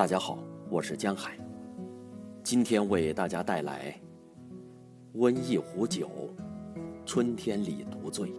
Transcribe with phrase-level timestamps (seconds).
[0.00, 0.38] 大家好，
[0.70, 1.38] 我是江海，
[2.42, 3.94] 今天为大家带来
[5.18, 6.08] 《温一壶酒，
[7.04, 8.30] 春天里独醉》。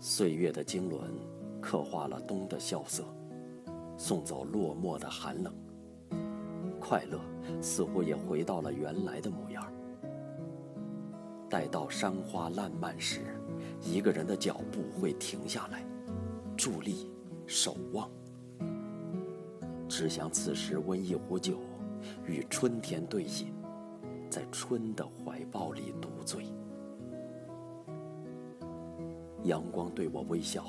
[0.00, 1.02] 岁月的经纶，
[1.60, 3.04] 刻画了冬的萧瑟，
[3.98, 5.52] 送走落寞的寒冷，
[6.80, 7.20] 快乐
[7.60, 9.70] 似乎也回到了原来的模样。
[11.46, 13.20] 待到山花烂漫时，
[13.82, 15.84] 一个人的脚步会停下来，
[16.56, 17.10] 伫立，
[17.46, 18.10] 守望。
[20.00, 21.58] 只想此时温一壶酒，
[22.26, 23.52] 与春天对饮，
[24.30, 26.46] 在春的怀抱里独醉。
[29.42, 30.64] 阳光对我微笑，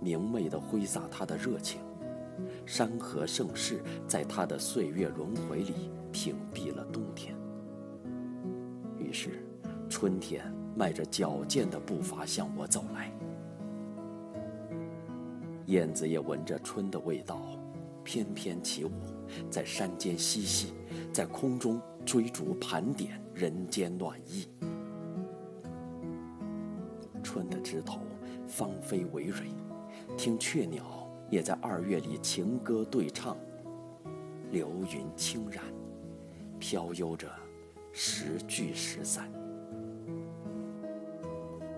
[0.00, 1.82] 明媚地挥洒它的热情。
[2.64, 7.36] 山河盛世，在它的岁月轮回里屏蔽了冬天。
[8.98, 9.44] 于是。
[9.90, 10.42] 春天
[10.74, 13.12] 迈着矫健的步伐向我走来，
[15.66, 17.42] 燕子也闻着春的味道，
[18.04, 18.90] 翩翩起舞，
[19.50, 20.74] 在山间嬉戏，
[21.12, 24.46] 在空中追逐盘点人间暖意。
[27.22, 28.00] 春的枝头
[28.46, 29.46] 芳菲葳蕤，
[30.16, 33.36] 听雀鸟也在二月里情歌对唱。
[34.52, 35.64] 流云轻染，
[36.60, 37.28] 飘悠着
[37.92, 39.28] 时聚时散。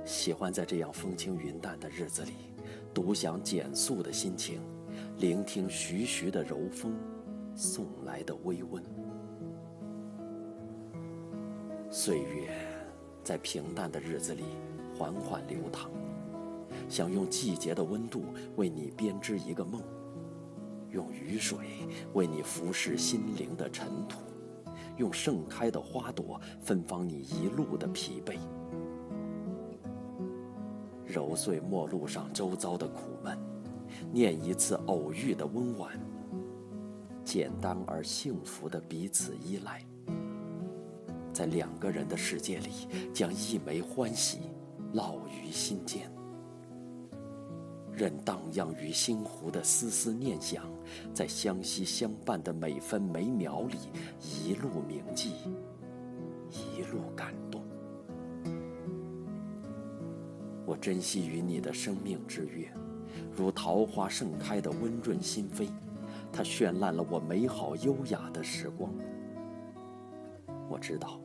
[0.05, 2.33] 喜欢在这样风轻云淡的日子里，
[2.93, 4.61] 独享减速的心情，
[5.19, 6.95] 聆听徐徐的柔风
[7.55, 8.83] 送来的微温。
[11.91, 12.51] 岁月
[13.25, 14.45] 在平淡的日子里
[14.95, 15.89] 缓缓流淌，
[16.87, 18.25] 想用季节的温度
[18.57, 19.81] 为你编织一个梦，
[20.91, 21.57] 用雨水
[22.13, 24.21] 为你服侍心灵的尘土，
[24.99, 28.37] 用盛开的花朵芬芳你一路的疲惫。
[31.07, 33.39] 揉碎陌路上周遭的苦闷，
[34.13, 35.99] 念一次偶遇的温婉，
[37.25, 39.85] 简单而幸福的彼此依赖，
[41.33, 44.41] 在两个人的世界里，将一枚欢喜
[44.95, 46.11] 烙于心间。
[47.93, 50.65] 任荡漾于心湖的丝丝念想，
[51.15, 53.79] 在相惜相伴的每分每秒里，
[54.21, 55.33] 一路铭记，
[56.51, 57.63] 一路感动。
[60.67, 62.71] 我珍惜与你的生命之约，
[63.37, 65.69] 如桃花盛开的温润心扉，
[66.33, 68.91] 它绚烂了我美好优雅的时光。
[70.71, 71.21] 我知道，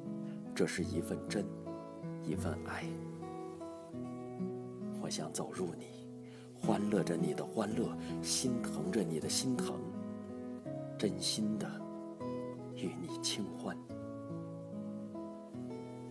[0.54, 1.46] 这是一份真，
[2.22, 2.84] 一份爱。
[5.02, 6.10] 我想走入你，
[6.54, 9.80] 欢乐着你的欢乐，心疼着你的心疼，
[10.98, 11.66] 真心的
[12.76, 13.78] 与你清欢，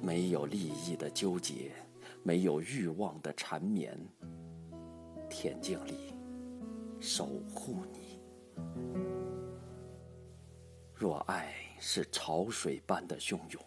[0.01, 1.73] 没有利益的纠结。
[2.23, 3.99] 没有欲望的缠绵，
[5.41, 6.13] 恬静里
[7.01, 7.25] 守
[7.55, 8.21] 护你。
[10.95, 13.63] 若爱是潮水般的汹涌，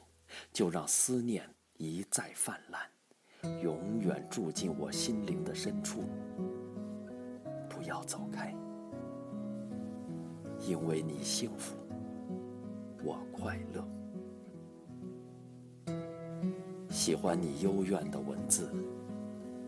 [0.51, 1.43] 就让思念
[1.77, 6.03] 一再泛滥，永远住进我心灵的深处。
[7.67, 8.55] 不要走开，
[10.59, 11.75] 因为你幸福，
[13.03, 13.83] 我快乐。
[16.87, 18.71] 喜欢你幽怨的文字，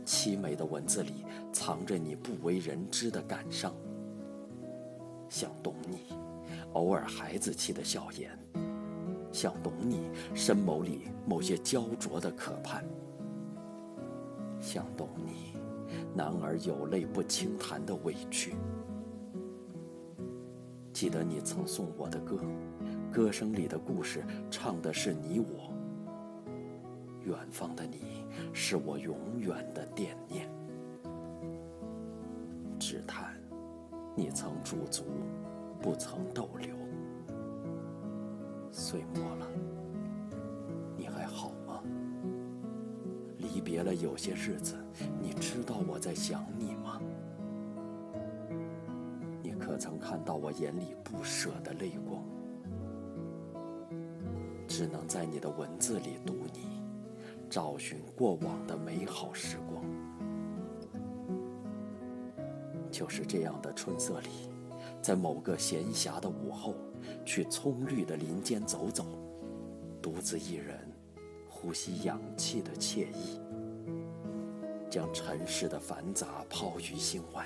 [0.05, 3.73] 凄美的文字里藏着你不为人知的感伤。
[5.27, 6.15] 想懂你，
[6.73, 8.29] 偶尔孩子气的笑颜；
[9.33, 12.85] 想懂你，深眸里某些焦灼的渴盼。
[14.61, 15.59] 想懂你，
[16.13, 18.55] 男儿有泪不轻弹的委屈。
[20.93, 22.39] 记得你曾送我的歌，
[23.11, 25.74] 歌声里的故事唱的是你我。
[27.25, 30.47] 远方的你，是我永远的惦念。
[32.79, 33.33] 只叹
[34.15, 35.03] 你曾驻足，
[35.81, 36.69] 不曾逗留。
[38.71, 39.47] 岁末了，
[40.95, 41.81] 你还好吗？
[43.37, 44.75] 离别了有些日子，
[45.19, 47.01] 你知道我在想你吗？
[49.41, 52.23] 你可曾看到我眼里不舍的泪光？
[54.67, 56.84] 只能在你的文字里读你。
[57.49, 59.83] 找寻过往的美好时光，
[62.91, 64.29] 就是这样的春色里，
[65.01, 66.75] 在某个闲暇的午后，
[67.23, 69.05] 去葱绿的林间走走，
[70.01, 70.77] 独自一人
[71.49, 73.39] 呼吸氧气的惬意，
[74.89, 77.45] 将尘世的繁杂抛于心外。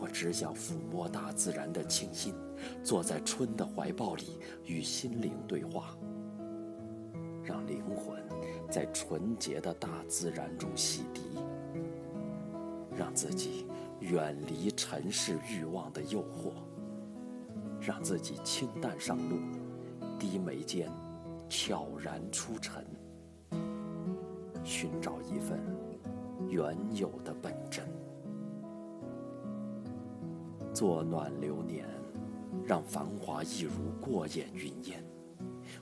[0.00, 2.34] 我只想抚摸大自然的清新，
[2.82, 5.96] 坐在春的怀抱里，与心灵对话。
[7.48, 8.22] 让灵魂
[8.68, 11.40] 在纯洁的大自然中洗涤，
[12.94, 13.66] 让自己
[14.00, 16.52] 远离尘世欲望的诱惑，
[17.80, 19.38] 让自己清淡上路，
[20.18, 20.90] 低眉间
[21.48, 22.84] 悄然出尘，
[24.62, 25.58] 寻找一份
[26.50, 27.82] 原有的本真。
[30.74, 31.88] 做暖流年，
[32.66, 33.70] 让繁华一如
[34.02, 35.02] 过眼云烟。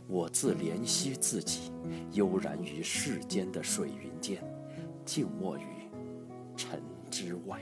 [0.07, 1.73] 我自怜惜自己，
[2.13, 4.43] 悠然于世间的水云间，
[5.05, 5.65] 静默于
[6.57, 7.61] 尘之外。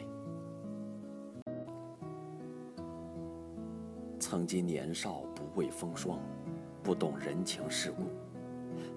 [4.18, 6.18] 曾经年少不畏风霜，
[6.82, 8.04] 不懂人情世故，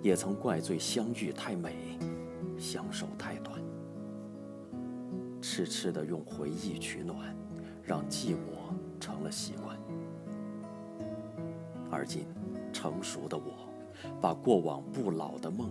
[0.01, 1.97] 也曾怪罪相遇太美，
[2.57, 3.61] 相守太短。
[5.41, 7.35] 痴痴的用回忆取暖，
[7.83, 9.77] 让寂寞成了习惯。
[11.89, 12.25] 而今。
[12.71, 13.69] 成熟的我，
[14.21, 15.69] 把过往不老的梦，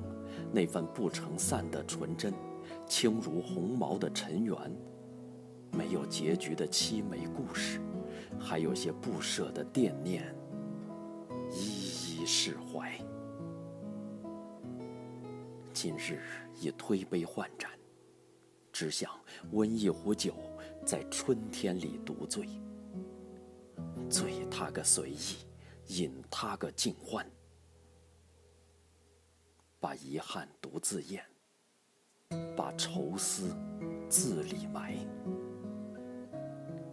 [0.53, 2.33] 那份不成散的纯真，
[2.87, 4.57] 轻如鸿毛的尘缘，
[5.73, 7.81] 没有结局的凄美故事，
[8.39, 10.35] 还有些不舍的惦念，
[11.51, 12.93] 一一释怀。
[15.73, 16.21] 今日
[16.59, 17.71] 已推杯换盏，
[18.73, 19.11] 只想
[19.53, 20.35] 温一壶酒，
[20.85, 22.49] 在春天里独醉，
[24.09, 25.37] 醉他个随意。
[25.89, 27.29] 引他个尽欢，
[29.79, 31.25] 把遗憾独自咽，
[32.57, 33.55] 把愁思
[34.09, 34.95] 自里埋，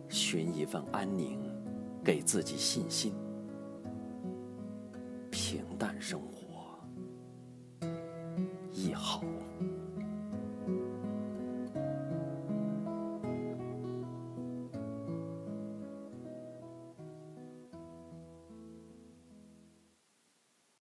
[0.09, 1.39] 寻一份安宁，
[2.03, 3.13] 给自己信心，